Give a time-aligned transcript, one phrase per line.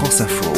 [0.00, 0.50] France Info.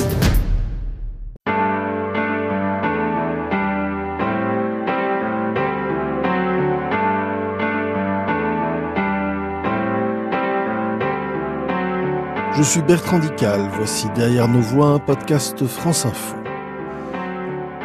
[12.54, 16.36] Je suis Bertrand Dical, voici Derrière nos voix un podcast France Info.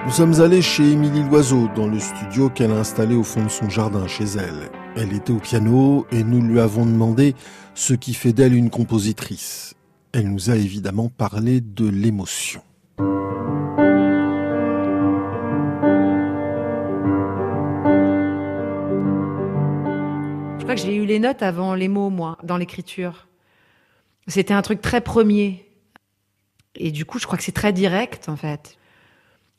[0.05, 3.49] Nous sommes allés chez Émilie Loiseau dans le studio qu'elle a installé au fond de
[3.49, 4.69] son jardin chez elle.
[4.95, 7.33] Elle était au piano et nous lui avons demandé
[7.73, 9.76] ce qui fait d'elle une compositrice.
[10.13, 12.61] Elle nous a évidemment parlé de l'émotion.
[20.57, 23.27] Je crois que j'ai eu les notes avant les mots, moi, dans l'écriture.
[24.27, 25.65] C'était un truc très premier.
[26.75, 28.77] Et du coup, je crois que c'est très direct, en fait.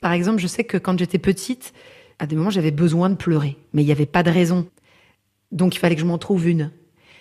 [0.00, 1.72] Par exemple, je sais que quand j'étais petite,
[2.18, 4.66] à des moments, j'avais besoin de pleurer, mais il n'y avait pas de raison.
[5.52, 6.70] Donc, il fallait que je m'en trouve une.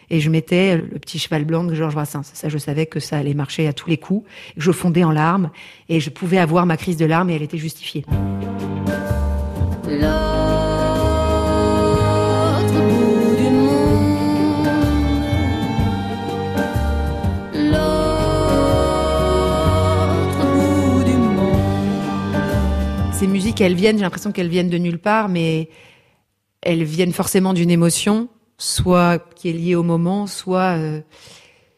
[0.10, 2.32] Et je mettais le petit cheval blanc de Georges Brassens.
[2.34, 4.28] Ça, je savais que ça allait marcher à tous les coups.
[4.56, 5.52] Je fondais en larmes
[5.90, 8.06] et je pouvais avoir ma crise de larmes et elle était justifiée.
[23.12, 25.70] Ces musiques, elles viennent, j'ai l'impression qu'elles viennent de nulle part, mais
[26.62, 31.02] elles viennent forcément d'une émotion, soit qui est liée au moment, soit euh,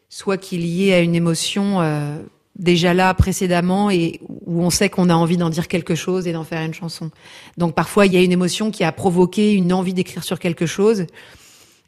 [0.08, 2.18] soit qui est liée à une émotion euh,
[2.56, 6.32] déjà là précédemment et où on sait qu'on a envie d'en dire quelque chose et
[6.32, 7.10] d'en faire une chanson.
[7.58, 10.66] Donc parfois il y a une émotion qui a provoqué une envie d'écrire sur quelque
[10.66, 11.06] chose.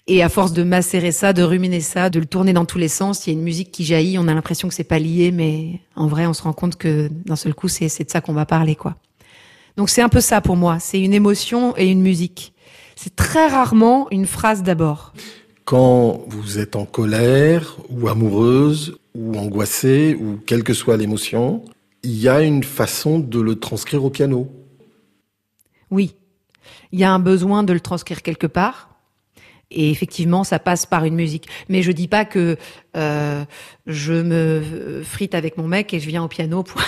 [0.09, 2.89] Et à force de macérer ça, de ruminer ça, de le tourner dans tous les
[2.89, 4.19] sens, il y a une musique qui jaillit.
[4.19, 7.09] On a l'impression que c'est pas lié, mais en vrai, on se rend compte que
[7.25, 8.97] d'un seul coup, c'est de ça qu'on va parler, quoi.
[9.77, 10.79] Donc c'est un peu ça pour moi.
[10.81, 12.52] C'est une émotion et une musique.
[13.03, 15.13] C'est très rarement une phrase d'abord.
[15.65, 21.65] Quand vous êtes en colère ou amoureuse ou angoissée ou quelle que soit l'émotion,
[22.05, 24.49] il y a une façon de le transcrire au piano.
[25.91, 26.15] Oui.
[26.93, 28.91] Il y a un besoin de le transcrire quelque part.
[29.73, 31.49] Et effectivement, ça passe par une musique.
[31.69, 32.57] Mais je dis pas que
[32.97, 33.45] euh,
[33.85, 36.81] je me frite avec mon mec et je viens au piano pour,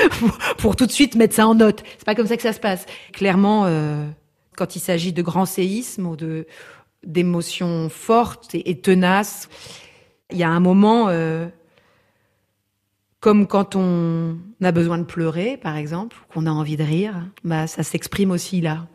[0.56, 1.82] pour, tout de suite mettre ça en note.
[1.98, 2.86] C'est pas comme ça que ça se passe.
[3.12, 4.06] Clairement, euh,
[4.56, 6.46] quand il s'agit de grands séismes ou de
[7.04, 9.48] d'émotions fortes et, tenaces,
[10.32, 11.46] il y a un moment, euh,
[13.20, 17.68] comme quand on a besoin de pleurer, par exemple, qu'on a envie de rire, bah
[17.68, 18.88] ça s'exprime aussi là.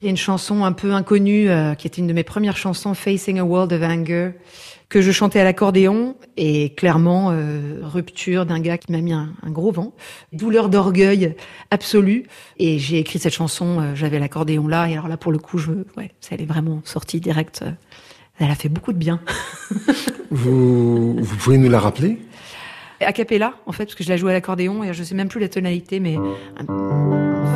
[0.00, 2.56] Il y a une chanson un peu inconnue, euh, qui était une de mes premières
[2.56, 4.32] chansons, Facing a World of Anger,
[4.88, 9.32] que je chantais à l'accordéon, et clairement, euh, rupture d'un gars qui m'a mis un,
[9.46, 9.94] gros vent,
[10.32, 11.36] douleur d'orgueil
[11.70, 12.24] absolue.
[12.58, 15.58] Et j'ai écrit cette chanson, euh, j'avais l'accordéon là, et alors là, pour le coup,
[15.58, 17.64] je, ouais, ça elle est vraiment sortie direct.
[18.38, 19.20] elle a fait beaucoup de bien.
[20.32, 22.18] vous, vous pouvez nous la rappeler?
[23.00, 25.28] A cappella, en fait, parce que je la joue à l'accordéon et je sais même
[25.28, 26.16] plus la tonalité, mais.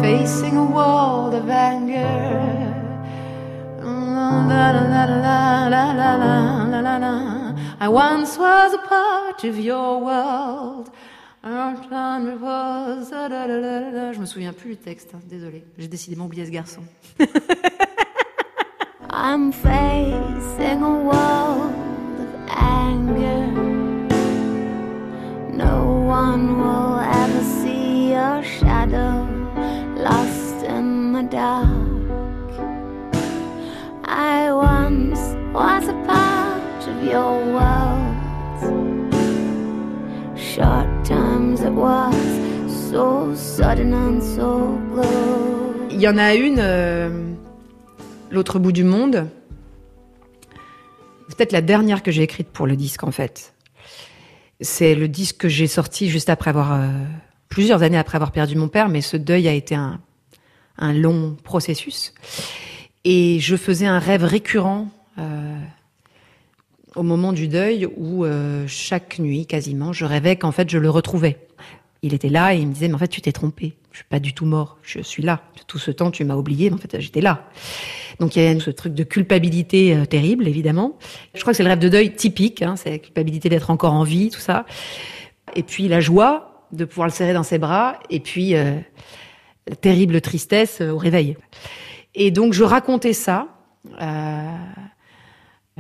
[0.09, 2.73] Facing a world of anger.
[7.79, 10.89] I once was a part of your world.
[11.45, 11.51] Je
[14.19, 15.63] me souviens plus du texte, hein, désolé.
[15.77, 16.81] J'ai décidément oublié ce garçon.
[19.11, 21.75] I'm facing a world
[22.19, 23.47] of anger.
[25.53, 29.38] No one will ever see your shadow
[31.23, 31.67] the dark.
[34.05, 35.21] I once
[35.53, 38.15] was a part of your world.
[40.37, 42.15] Short times it was
[42.91, 45.91] so sudden and so close.
[45.91, 47.11] Il y en a une, euh,
[48.31, 49.29] l'autre bout du monde.
[51.29, 53.55] C'est peut-être la dernière que j'ai écrite pour le disque en fait.
[54.61, 56.89] C'est le disque que j'ai sorti juste après avoir, euh,
[57.49, 60.01] plusieurs années après avoir perdu mon père, mais ce deuil a été un,
[60.79, 62.15] un long processus.
[63.05, 65.57] Et je faisais un rêve récurrent euh,
[66.95, 70.91] au moment du deuil où euh, chaque nuit, quasiment, je rêvais qu'en fait je le
[70.91, 71.39] retrouvais.
[72.03, 74.07] Il était là et il me disait, mais en fait tu t'es trompé, je suis
[74.09, 75.43] pas du tout mort, je suis là.
[75.67, 77.49] Tout ce temps tu m'as oublié, mais en fait j'étais là.
[78.21, 80.99] Donc il y a ce truc de culpabilité euh, terrible, évidemment.
[81.35, 83.93] Je crois que c'est le rêve de deuil typique, hein, c'est la culpabilité d'être encore
[83.93, 84.67] en vie, tout ça.
[85.55, 88.79] Et puis la joie de pouvoir le serrer dans ses bras, et puis euh,
[89.81, 91.37] terrible tristesse euh, au réveil.
[92.15, 93.49] Et donc je racontais ça.
[94.01, 94.57] Euh,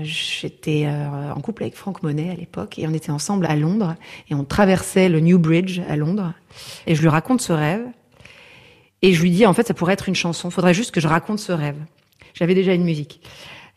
[0.00, 3.96] J'étais en couple avec Franck Monet à l'époque et on était ensemble à Londres
[4.30, 6.34] et on traversait le New Bridge à Londres
[6.86, 7.84] et je lui raconte ce rêve
[9.02, 11.08] et je lui dis en fait ça pourrait être une chanson, faudrait juste que je
[11.08, 11.78] raconte ce rêve.
[12.34, 13.20] J'avais déjà une musique.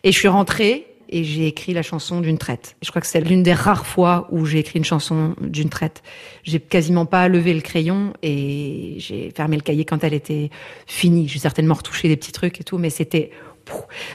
[0.04, 2.76] Et je suis rentrée et j'ai écrit la chanson d'une traite.
[2.82, 6.02] Je crois que c'est l'une des rares fois où j'ai écrit une chanson d'une traite.
[6.44, 10.50] J'ai quasiment pas levé le crayon et j'ai fermé le cahier quand elle était
[10.88, 11.28] finie.
[11.28, 13.32] J'ai certainement retouché des petits trucs et tout, mais c'était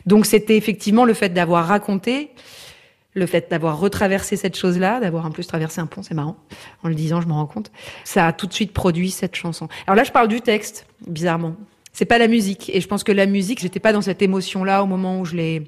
[0.06, 2.30] donc c'était effectivement le fait d'avoir raconté
[3.16, 6.36] le fait d'avoir retraversé cette chose-là, d'avoir en plus traversé un pont, c'est marrant.
[6.82, 7.72] En le disant, je me rends compte.
[8.04, 9.68] Ça a tout de suite produit cette chanson.
[9.86, 11.56] Alors là, je parle du texte, bizarrement.
[11.94, 12.70] C'est pas la musique.
[12.74, 15.34] Et je pense que la musique, j'étais pas dans cette émotion-là au moment où je
[15.34, 15.62] l'ai,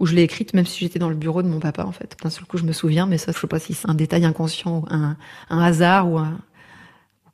[0.00, 2.16] où je l'ai écrite, même si j'étais dans le bureau de mon papa, en fait.
[2.22, 4.24] D'un seul coup, je me souviens, mais ça, je sais pas si c'est un détail
[4.24, 5.16] inconscient, un,
[5.50, 6.08] un hasard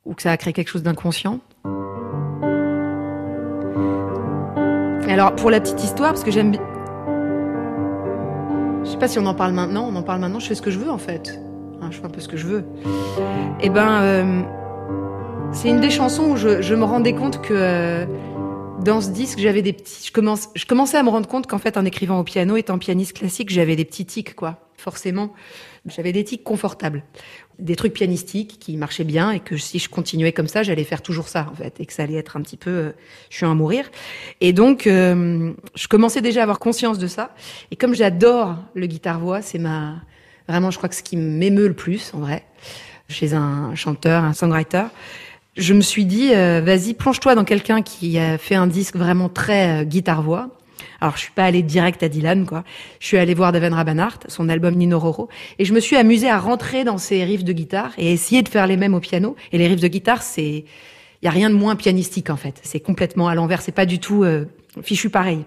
[0.05, 1.39] ou que ça a créé quelque chose d'inconscient.
[5.15, 6.53] Alors, pour la petite histoire, parce que j'aime,
[8.83, 9.87] je sais pas si on en parle maintenant.
[9.89, 10.39] On en parle maintenant.
[10.39, 11.39] Je fais ce que je veux en fait.
[11.89, 12.65] je fais un peu ce que je veux.
[13.61, 14.41] Eh ben, euh,
[15.53, 18.05] c'est une des chansons où je, me rendais compte que euh,
[18.85, 20.05] dans ce disque, j'avais des petits.
[20.07, 22.77] Je commence, je commençais à me rendre compte qu'en fait, en écrivant au piano, étant
[22.77, 24.59] pianiste classique, j'avais des petits tics, quoi.
[24.77, 25.33] Forcément,
[25.87, 27.03] j'avais des tics confortables,
[27.57, 31.01] des trucs pianistiques qui marchaient bien et que si je continuais comme ça, j'allais faire
[31.01, 32.91] toujours ça en fait et que ça allait être un petit peu, euh,
[33.31, 33.89] je suis à mourir.
[34.41, 37.33] Et donc, euh, je commençais déjà à avoir conscience de ça.
[37.71, 39.95] Et comme j'adore le guitare voix, c'est ma
[40.47, 42.45] vraiment, je crois que ce qui m'émeut le plus en vrai
[43.07, 44.85] chez un chanteur, un songwriter.
[45.57, 49.29] Je me suis dit, euh, vas-y, plonge-toi dans quelqu'un qui a fait un disque vraiment
[49.29, 50.49] très guitare voix
[51.01, 52.63] alors, je suis pas allée direct à Dylan, quoi.
[52.99, 55.29] Je suis allée voir Daven Rabanart, son album Nino Roro,
[55.59, 58.49] et je me suis amusée à rentrer dans ses riffs de guitare et essayer de
[58.49, 59.35] faire les mêmes au piano.
[59.51, 60.65] Et les riffs de guitare, c'est,
[61.21, 62.59] y a rien de moins pianistique en fait.
[62.63, 63.61] C'est complètement à l'envers.
[63.61, 64.45] C'est pas du tout euh,
[64.81, 65.43] fichu pareil.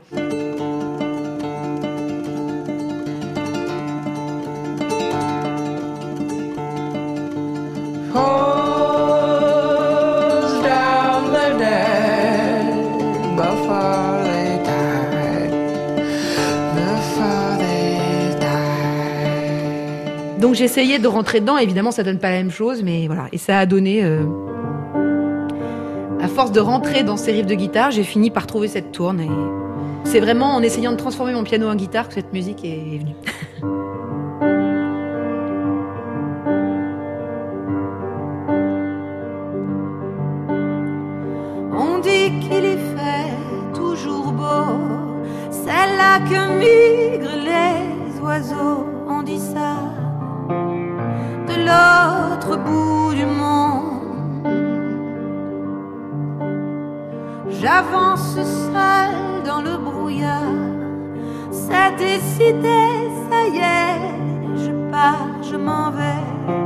[20.48, 21.58] Donc j'essayais de rentrer dedans.
[21.58, 23.28] Évidemment, ça donne pas la même chose, mais voilà.
[23.32, 24.02] Et ça a donné.
[24.02, 24.24] Euh,
[26.22, 29.20] à force de rentrer dans ces riffs de guitare, j'ai fini par trouver cette tourne.
[29.20, 29.28] Et
[30.04, 33.14] c'est vraiment en essayant de transformer mon piano en guitare que cette musique est venue.
[41.76, 43.34] On dit qu'il y fait
[43.74, 44.78] toujours beau,
[45.50, 48.86] c'est là que migrent les oiseaux.
[49.06, 49.87] On dit ça
[52.56, 53.98] bout du monde.
[57.50, 60.54] J'avance seul dans le brouillard,
[61.50, 66.57] c'est décidé, ça y est, je pars, je m'en vais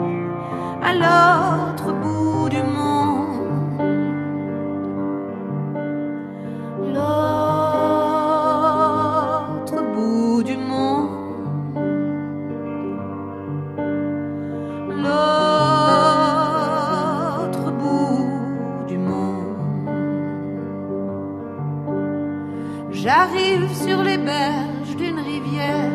[23.74, 25.90] sur les berges d'une rivière.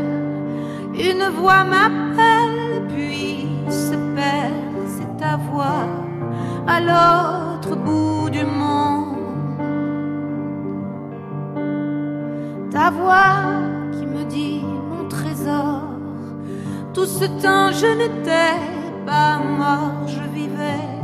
[0.93, 4.53] Une voix m'appelle, puis se perd,
[4.87, 5.87] c'est ta voix
[6.67, 9.15] à l'autre bout du monde.
[12.71, 13.35] Ta voix
[13.93, 15.83] qui me dit mon trésor,
[16.93, 18.59] tout ce temps je n'étais
[19.05, 20.96] pas mort, je vivais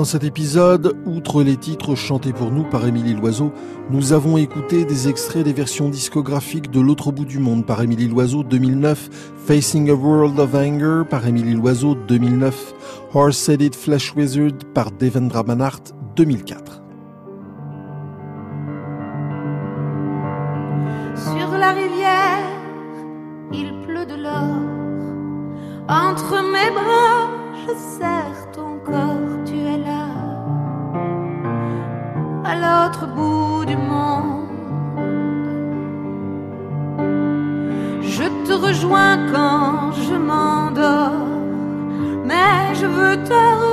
[0.00, 3.52] Dans cet épisode, outre les titres chantés pour nous par Émilie Loiseau,
[3.90, 8.08] nous avons écouté des extraits des versions discographiques de L'autre bout du monde par Émilie
[8.08, 9.10] Loiseau 2009,
[9.46, 12.72] Facing a World of Anger par Émilie Loiseau 2009,
[13.12, 15.82] Horse-Headed Flash Wizard par Devendra Banhart
[16.16, 16.82] 2004.
[21.14, 22.48] Sur la rivière,
[23.52, 24.62] il pleut de l'or.
[25.90, 29.89] Entre mes bras, je serre ton corps, tu es là.
[33.16, 34.46] Bout du monde.
[38.02, 41.30] Je te rejoins quand je m'endors
[42.24, 43.69] mais je veux te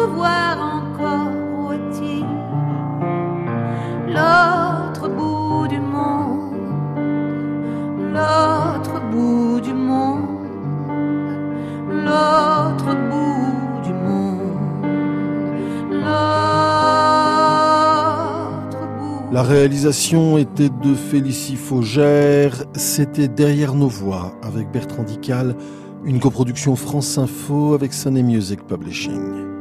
[19.36, 22.64] réalisation était de Félicie Faugère.
[22.74, 25.56] C'était Derrière nos voix avec Bertrand Dical,
[26.06, 29.57] une coproduction France Info avec Sunny Music Publishing.